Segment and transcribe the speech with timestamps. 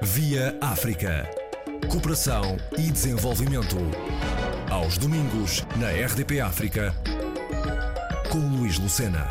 [0.00, 1.28] Via África.
[1.90, 3.76] Cooperação e desenvolvimento.
[4.70, 6.94] Aos domingos, na RDP África,
[8.30, 9.26] com Luís Lucena.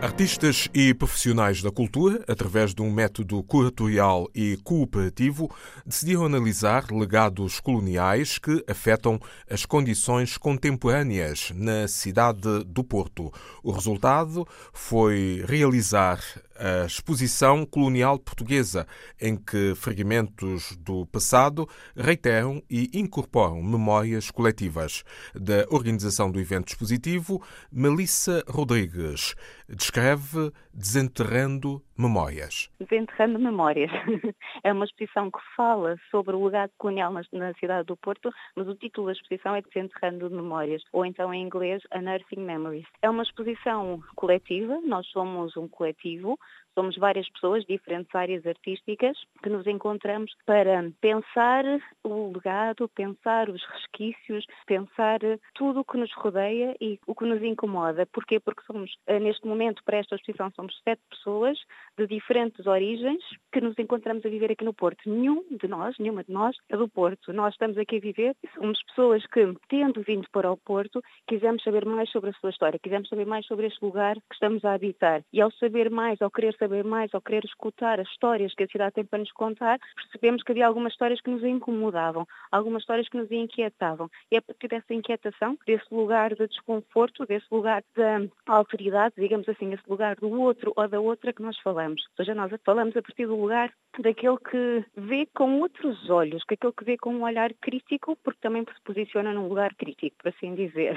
[0.00, 5.50] Artistas e profissionais da cultura, através de um método curatorial e cooperativo,
[5.84, 9.18] decidiram analisar legados coloniais que afetam
[9.50, 13.32] as condições contemporâneas na cidade do Porto.
[13.60, 16.20] O resultado foi realizar
[16.58, 18.86] a exposição colonial portuguesa,
[19.20, 25.04] em que fragmentos do passado reiteram e incorporam memórias coletivas.
[25.34, 29.34] Da organização do evento expositivo, Melissa Rodrigues
[29.68, 32.70] descreve Desenterrando Memórias.
[32.78, 33.90] Desenterrando Memórias.
[34.64, 38.74] É uma exposição que fala sobre o legado colonial na cidade do Porto, mas o
[38.74, 42.86] título da exposição é Desenterrando Memórias, ou então em inglês Unearthing Memories.
[43.00, 46.38] É uma exposição coletiva, nós somos um coletivo,
[46.78, 51.64] Somos várias pessoas, diferentes áreas artísticas, que nos encontramos para pensar
[52.04, 55.18] o legado, pensar os resquícios, pensar
[55.56, 58.06] tudo o que nos rodeia e o que nos incomoda.
[58.06, 58.38] Porquê?
[58.38, 61.58] Porque somos, eh, neste momento, para esta exposição, somos sete pessoas
[61.98, 65.00] de diferentes origens que nos encontramos a viver aqui no Porto.
[65.04, 67.32] Nenhum de nós, nenhuma de nós é do Porto.
[67.32, 71.84] Nós estamos aqui a viver, somos pessoas que, tendo vindo para o Porto, quisemos saber
[71.84, 75.24] mais sobre a sua história, quisemos saber mais sobre este lugar que estamos a habitar.
[75.32, 78.62] E ao saber mais, ao querer saber saber mais ou querer escutar as histórias que
[78.62, 82.82] a cidade tem para nos contar, percebemos que havia algumas histórias que nos incomodavam, algumas
[82.82, 84.10] histórias que nos inquietavam.
[84.30, 89.72] E a partir dessa inquietação, desse lugar de desconforto, desse lugar da alteridade, digamos assim,
[89.72, 92.02] esse lugar do outro ou da outra que nós falamos.
[92.10, 96.54] Ou seja, nós falamos a partir do lugar daquele que vê com outros olhos, que
[96.54, 100.28] aquele que vê com um olhar crítico, porque também se posiciona num lugar crítico, por
[100.28, 100.96] assim dizer.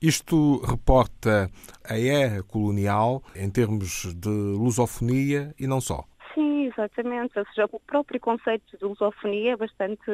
[0.00, 1.50] Isto reporta
[1.84, 4.28] a era colonial em termos de
[4.90, 6.04] lusofonia e não só.
[6.34, 7.38] Sim, exatamente.
[7.38, 10.10] Ou seja, o próprio conceito de lusofonia é bastante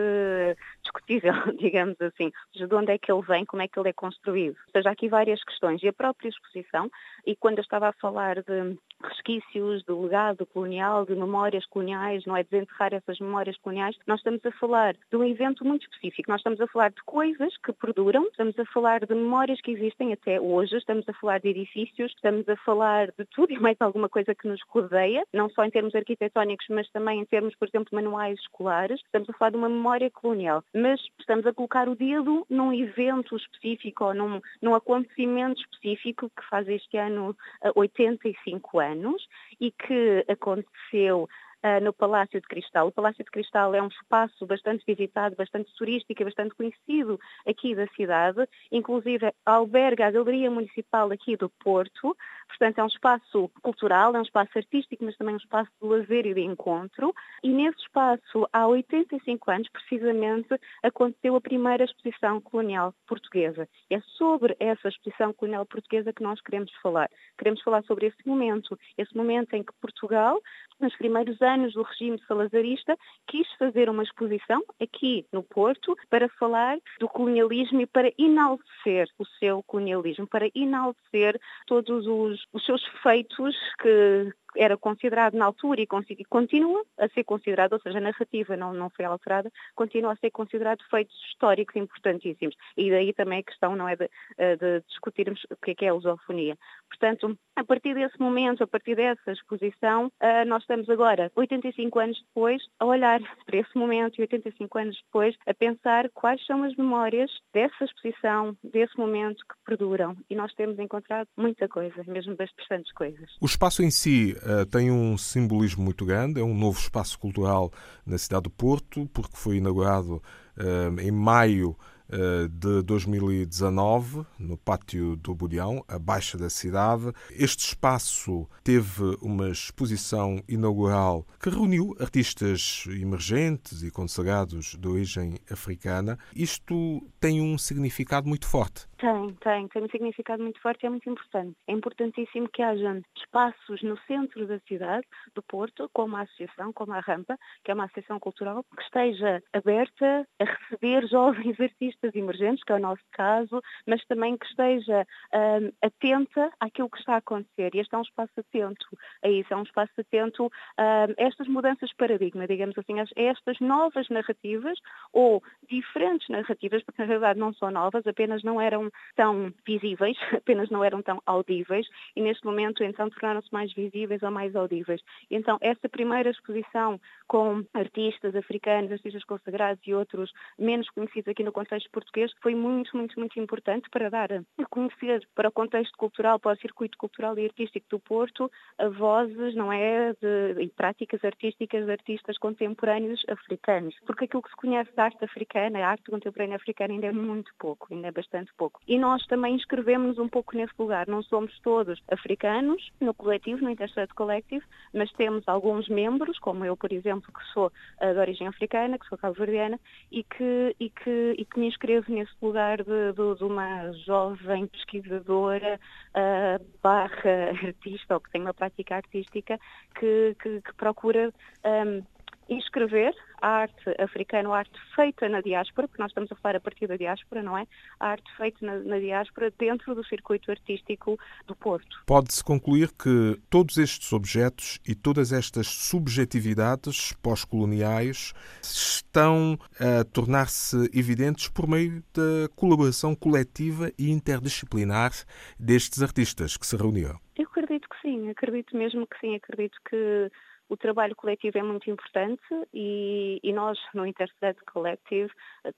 [0.86, 2.30] discutível, digamos assim.
[2.54, 4.56] De onde é que ele vem, como é que ele é construído.
[4.66, 5.82] Ou seja, há aqui várias questões.
[5.82, 6.90] E a própria exposição,
[7.26, 12.36] e quando eu estava a falar de resquícios, de legado colonial, de memórias coloniais, não
[12.36, 16.30] é desenterrar essas memórias coloniais, nós estamos a falar de um evento muito específico.
[16.30, 20.12] Nós estamos a falar de coisas que perduram, estamos a falar de memórias que existem
[20.12, 24.08] até hoje, estamos a falar de edifícios, estamos a falar de tudo e mais alguma
[24.08, 27.94] coisa que nos rodeia, não só em termos arquitetónicos, mas também em termos, por exemplo,
[27.94, 29.00] manuais escolares.
[29.04, 33.34] Estamos a falar de uma memória colonial, mas estamos a colocar o dedo num evento
[33.34, 37.34] específico ou num, num acontecimento específico que faz este ano
[37.74, 39.26] 85 anos
[39.58, 41.26] e que aconteceu
[41.64, 42.88] uh, no Palácio de Cristal.
[42.88, 47.74] O Palácio de Cristal é um espaço bastante visitado, bastante turístico e bastante conhecido aqui
[47.74, 52.14] da cidade, inclusive alberga a Galeria Municipal aqui do Porto,
[52.46, 56.26] portanto é um espaço cultural, é um espaço artístico, mas também um espaço de lazer
[56.26, 57.14] e de encontro.
[57.42, 60.48] E nesse espaço, há 85 anos, precisamente,
[60.82, 63.68] aconteceu a primeira exposição colonial portuguesa.
[63.90, 67.10] É sobre essa exposição colonial portuguesa que nós queremos falar.
[67.38, 70.40] Queremos falar sobre esse momento, esse momento em que Portugal,
[70.80, 72.96] nos primeiros anos, anos do regime salazarista,
[73.26, 79.24] quis fazer uma exposição aqui no Porto para falar do colonialismo e para enaltecer o
[79.38, 85.86] seu colonialismo, para enaltecer todos os, os seus feitos que, era considerado na altura e
[86.28, 90.30] continua a ser considerado, ou seja, a narrativa não, não foi alterada, continua a ser
[90.30, 92.56] considerado feitos históricos importantíssimos.
[92.76, 95.84] E daí também a questão não é de, eh, de discutirmos o que é, que
[95.84, 96.56] é a lusofonia.
[96.88, 102.18] Portanto, a partir desse momento, a partir dessa exposição, eh, nós estamos agora, 85 anos
[102.28, 106.74] depois, a olhar para esse momento e 85 anos depois, a pensar quais são as
[106.76, 110.16] memórias dessa exposição, desse momento que perduram.
[110.30, 113.36] E nós temos encontrado muita coisa, mesmo bastantes coisas.
[113.40, 114.34] O espaço em si
[114.70, 117.72] tem um simbolismo muito grande, é um novo espaço cultural
[118.04, 120.22] na cidade do Porto, porque foi inaugurado
[120.56, 121.76] uh, em maio
[122.08, 127.12] eh, de 2019, no pátio do Bulhão, abaixo da cidade.
[127.32, 136.16] Este espaço teve uma exposição inaugural que reuniu artistas emergentes e consagrados de origem africana.
[136.34, 138.86] Isto tem um significado muito forte.
[138.98, 141.54] Tem, tem, tem um significado muito forte e é muito importante.
[141.66, 146.94] É importantíssimo que haja espaços no centro da cidade, do Porto, como a associação, como
[146.94, 152.64] a Rampa, que é uma associação cultural, que esteja aberta a receber jovens artistas emergentes,
[152.64, 157.18] que é o nosso caso, mas também que esteja um, atenta àquilo que está a
[157.18, 157.74] acontecer.
[157.74, 161.46] E este é um espaço atento a isso, é um espaço atento um, a estas
[161.48, 164.78] mudanças de paradigma, digamos assim, a estas novas narrativas
[165.12, 170.70] ou diferentes narrativas, porque na realidade não são novas, apenas não eram tão visíveis, apenas
[170.70, 175.00] não eram tão audíveis, e neste momento então tornaram-se mais visíveis ou mais audíveis.
[175.30, 181.52] Então, essa primeira exposição com artistas africanos, artistas consagrados e outros menos conhecidos aqui no
[181.52, 186.38] contexto português foi muito, muito, muito importante para dar a conhecer para o contexto cultural,
[186.38, 191.84] para o circuito cultural e artístico do Porto, a vozes, não é, de, práticas artísticas
[191.84, 193.94] de artistas contemporâneos africanos.
[194.06, 197.52] Porque aquilo que se conhece da arte africana, a arte contemporânea africana ainda é muito
[197.58, 198.75] pouco, ainda é bastante pouco.
[198.86, 201.06] E nós também inscrevemos-nos um pouco nesse lugar.
[201.08, 204.64] Não somos todos africanos no coletivo, no Interstrate Collective,
[204.94, 209.08] mas temos alguns membros, como eu, por exemplo, que sou uh, de origem africana, que
[209.08, 209.78] sou cabo-verdiana,
[210.10, 214.66] e que, e, que, e que me inscrevo nesse lugar de, de, de uma jovem
[214.66, 215.80] pesquisadora
[216.10, 219.58] uh, barra artista, ou que tem uma prática artística,
[219.98, 221.32] que, que, que procura
[221.64, 222.02] um,
[222.48, 226.60] inscrever a arte africana, a arte feita na diáspora, porque nós estamos a falar a
[226.60, 227.66] partir da diáspora, não é?
[228.00, 232.02] A arte feita na, na diáspora dentro do circuito artístico do Porto.
[232.06, 238.32] Pode-se concluir que todos estes objetos e todas estas subjetividades pós-coloniais
[238.62, 245.12] estão a tornar-se evidentes por meio da colaboração coletiva e interdisciplinar
[245.58, 247.18] destes artistas que se reuniram.
[247.36, 250.30] Eu acredito que sim, acredito mesmo que sim, acredito que
[250.68, 252.42] o trabalho coletivo é muito importante
[252.72, 255.32] e, e nós, no Intercept Collective,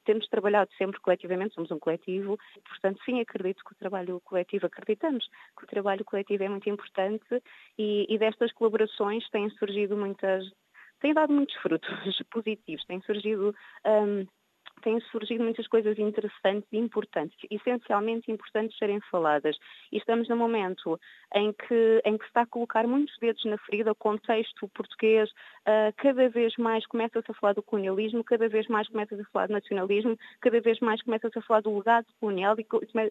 [0.04, 5.28] temos trabalhado sempre coletivamente, somos um coletivo, portanto, sim, acredito que o trabalho coletivo, acreditamos
[5.56, 7.42] que o trabalho coletivo é muito importante
[7.78, 10.44] e, e destas colaborações têm surgido muitas,
[11.00, 11.88] têm dado muitos frutos
[12.30, 13.54] positivos, têm surgido
[13.86, 14.26] um,
[14.88, 19.54] têm surgido muitas coisas interessantes e importantes, essencialmente importantes serem faladas.
[19.92, 20.98] E estamos num momento
[21.34, 25.28] em que, em que se está a colocar muitos dedos na ferida, o contexto português
[25.30, 29.48] uh, cada vez mais começa-se a falar do colonialismo, cada vez mais começa-se a falar
[29.48, 32.66] do nacionalismo, cada vez mais começa-se a falar do legado colonial e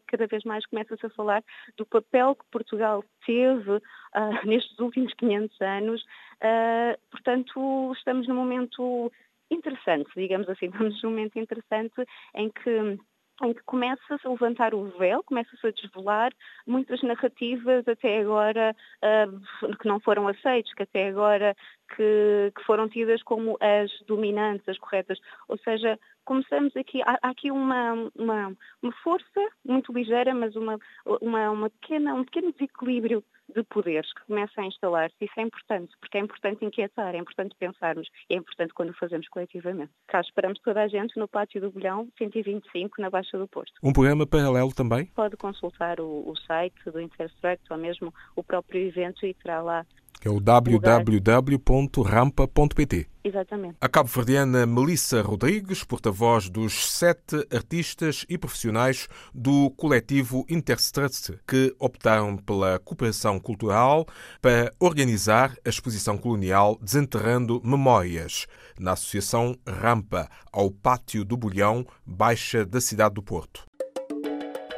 [0.08, 1.44] cada vez mais começa-se a falar
[1.78, 3.82] do papel que Portugal teve uh,
[4.46, 6.02] nestes últimos 500 anos.
[6.42, 9.12] Uh, portanto, estamos num momento
[9.52, 12.06] interessante, digamos assim, estamos num momento interessante
[12.36, 12.98] em que
[13.44, 16.32] em que começa-se a levantar o véu, começa-se a desvelar
[16.66, 21.56] muitas narrativas até agora uh, que não foram aceitas, que até agora
[21.96, 25.20] que, que, foram tidas como as dominantes, as corretas.
[25.48, 30.78] Ou seja, começamos aqui, há, há aqui uma, uma, uma, força muito ligeira, mas uma,
[31.22, 33.24] uma, uma pequena, um pequeno desequilíbrio
[33.56, 35.16] de poderes que começa a instalar-se.
[35.22, 38.94] Isso é importante, porque é importante inquietar, é importante pensarmos e é importante quando o
[38.94, 39.92] fazemos coletivamente.
[40.08, 43.72] Cá esperamos toda a gente no Pátio do Bolhão, 125, na Baixa do Porto.
[43.82, 45.06] Um programa paralelo também?
[45.16, 49.86] Pode consultar o, o site do Interstruct ou mesmo o próprio evento e terá lá
[50.20, 51.58] que é o www.rampa.pt.
[53.24, 53.76] Exatamente.
[53.82, 62.38] A cabo-verdiana Melissa Rodrigues, porta-voz dos sete artistas e profissionais do coletivo Interstrust, que optaram
[62.38, 64.08] pela cooperação cultural
[64.42, 68.48] para organizar a exposição colonial Desenterrando Memórias,
[68.80, 73.66] na Associação Rampa, ao Pátio do Bolhão, Baixa da cidade do Porto.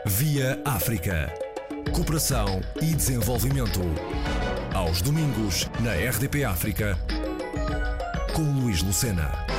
[0.06, 1.32] Via África.
[1.94, 3.82] Cooperação e desenvolvimento.
[4.74, 6.98] Aos domingos, na RDP África,
[8.34, 9.59] com Luís Lucena.